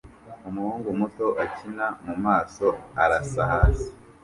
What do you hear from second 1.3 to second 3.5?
akina mumasoko arasa